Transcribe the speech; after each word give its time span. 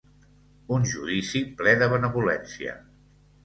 Un 0.77 0.87
judici 0.93 1.43
ple 1.61 1.77
de 1.85 1.93
benevolència. 1.95 2.77